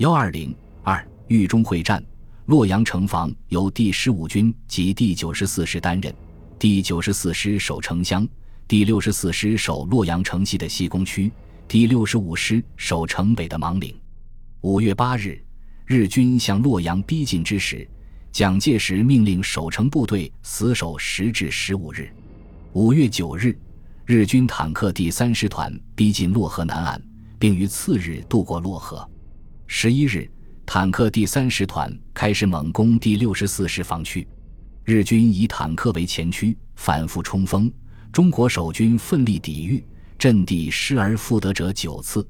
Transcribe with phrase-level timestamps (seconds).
[0.00, 2.02] 幺二零二豫中会战，
[2.46, 6.10] 洛阳城防由第十五军及第九十四师担任，
[6.58, 8.26] 第九十四师守城乡，
[8.66, 11.30] 第六十四师守洛阳城西的西宫区，
[11.68, 13.94] 第六十五师守城北的芒岭。
[14.62, 15.38] 五月八日，
[15.84, 17.86] 日军向洛阳逼近之时，
[18.32, 22.10] 蒋介石命令守城部队死守十至十五日。
[22.72, 23.54] 五月九日，
[24.06, 27.02] 日军坦克第三师团逼近洛河南岸，
[27.38, 29.06] 并于次日渡过洛河。
[29.72, 30.28] 十一日，
[30.66, 34.26] 坦克第三师团开始猛攻第六十四师防区，
[34.84, 37.72] 日军以坦克为前驱，反复冲锋，
[38.12, 39.82] 中国守军奋力抵御，
[40.18, 42.28] 阵地失而复得者九次。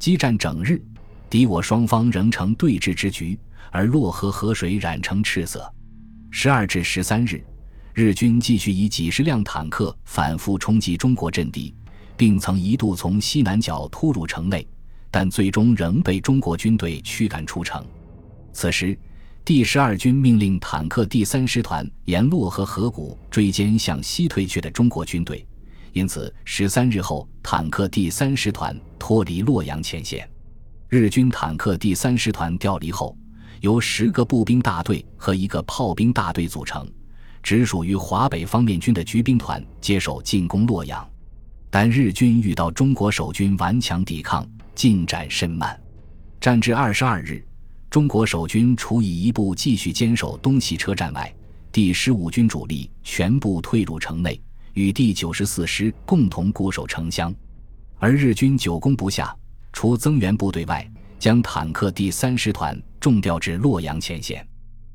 [0.00, 0.82] 激战整日。
[1.30, 3.38] 敌我双方仍呈对峙之局，
[3.70, 5.72] 而洛河河水染成赤色。
[6.32, 7.42] 十二至十三日，
[7.94, 11.72] 日军继续以几十辆坦克反复冲击中国阵地，
[12.16, 14.66] 并曾一度从西南角突入城内，
[15.12, 17.84] 但最终仍被中国军队驱赶出城。
[18.52, 18.98] 此时，
[19.44, 25.46] 第十二军命令坦克第三师团沿洛河河谷追歼向西退却的中国军队，
[25.92, 30.28] 因此十三日后，坦克第三师团脱离洛阳前线。
[30.88, 33.16] 日军坦克第三师团调离后，
[33.60, 36.90] 由十个步兵大队和一个炮兵大队组成，
[37.42, 41.06] 直属于华北方面军的橘兵团接手进攻洛阳。
[41.70, 44.46] 但日军遇到中国守军顽强抵抗，
[44.82, 45.80] 进展甚慢。
[46.40, 47.40] 战至二十二日，
[47.88, 51.32] 中国守军除以一部继续坚守东西车站外，
[51.70, 57.32] 第十五军主力全部退入城内，与第九十四师共同固守城乡，
[58.00, 59.32] 而日军久攻不下。
[59.72, 60.84] 除增援部队外，
[61.16, 64.44] 将坦克第三师团重调至洛阳前线。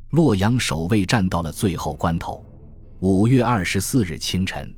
[0.09, 2.45] 洛阳守卫战到了最后关头。
[2.99, 4.69] 五月二十四日清晨，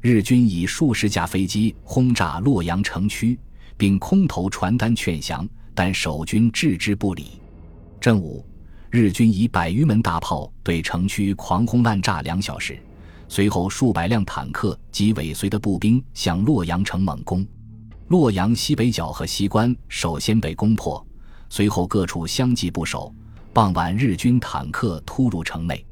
[0.00, 3.38] 日军以数十架飞机轰炸洛阳城区，
[3.80, 7.40] 并空投传单劝降，但守军置之不理。
[7.98, 8.44] 正午，
[8.90, 12.78] 日军以百余门大炮对城区狂轰滥炸两小时，
[13.26, 17.46] 随后数百辆坦克及尾随的步兵向洛阳城猛攻。
[18.08, 21.02] 洛阳西北角和西关首先被攻破，
[21.48, 23.10] 随后各处相继不守。
[23.54, 25.82] 傍晚，日军坦克突入城内，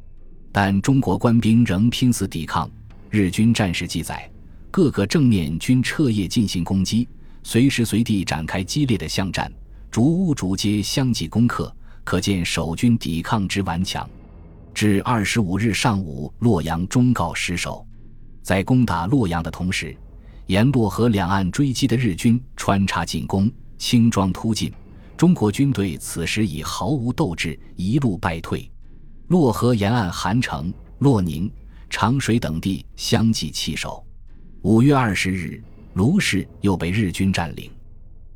[0.53, 2.71] 但中国官兵仍拼死抵抗。
[3.09, 4.31] 日军战士记载，
[4.71, 7.09] 各个正面均彻夜进行攻击，
[7.51, 9.51] 随时随地展开激烈的巷战，
[9.91, 14.07] 逐屋逐街相继攻克，可见守军抵抗之顽强。
[14.75, 17.87] 至二十五日上午，洛阳终告失守。
[18.43, 19.97] 在攻打洛阳的同时，
[20.45, 24.71] 沿洛河两岸追击的日军穿插进攻，轻装突进。
[25.17, 28.71] 中国军队此时已毫无斗志，一路败退。
[29.29, 31.51] 洛河沿岸韩城、洛宁、
[31.89, 34.05] 长水等地相继弃守。
[34.61, 35.63] 五月二十日，
[35.95, 37.71] 卢氏又被日军占领。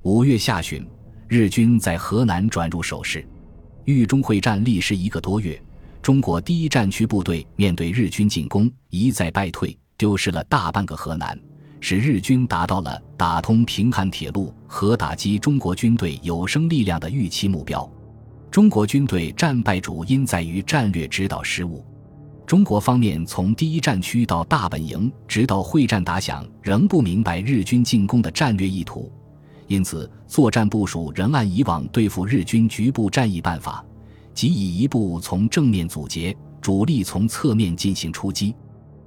[0.02, 0.84] 五月下旬，
[1.28, 3.24] 日军在河南转入守势。
[3.84, 5.60] 豫中会战历时一个多月，
[6.00, 11.38] 中国第一战区部队面对日军进攻，一再败退，丢失了大半个河南。
[11.80, 17.90] 使日军达到了打通平汉铁路和打击中国军队有生力量的预期目标。
[18.52, 21.84] 中国军队战败主因在于战略指导失误。
[22.52, 29.10] 中国方面从第一战区到大本营，直到会战打响，仍不明白日军进攻的战略意图，
[29.68, 33.82] 因此作战部署仍按以往对付日军局部战役办法，
[34.34, 38.54] 即以一部从正面阻截，主力从侧面进行出击。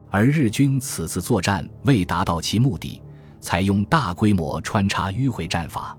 [0.10, 3.00] 而日军此次作战未达到其目的，
[3.40, 5.96] 采用大规模穿插迂回战法，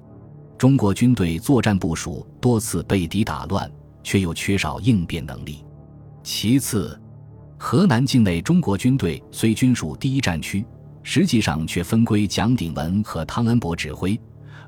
[0.59, 3.71] 中国军队作战部署多次被敌打乱，
[4.03, 5.65] 却又缺少应变能力。
[6.25, 7.01] 其次，
[7.59, 10.65] 河南境内中国军队虽均属第一战区，
[11.03, 14.19] 实际上却分归蒋鼎文和汤恩伯指挥，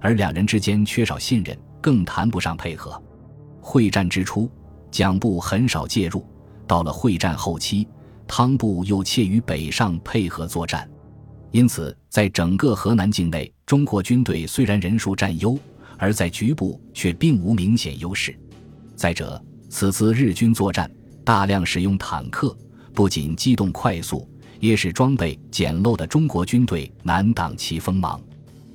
[0.01, 3.01] 而两人之间缺少信任，更谈不上配合。
[3.61, 4.51] 会战之初，
[4.91, 6.27] 蒋部很少介入，
[6.67, 7.87] 到了会战后期。
[8.27, 10.87] 汤部又怯于北上配合作战，
[11.51, 15.59] 因此在整个河南境内，中国军队虽然人数占优，
[15.97, 18.39] 而在局部却并无明显优势。
[18.95, 20.91] 再者，此次日军作战
[21.25, 22.55] 大量使用坦克，
[22.99, 24.29] 不仅机动快速，
[24.59, 28.21] 也使装备简陋的中国军队难挡其锋芒。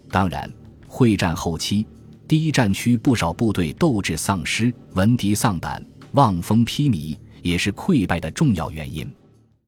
[0.10, 0.50] 当然，
[0.88, 1.86] 会战后期，
[2.26, 9.14] 第一战区不少部队斗志丧失、闻敌丧胆、望风披靡，也是溃败的重要原因。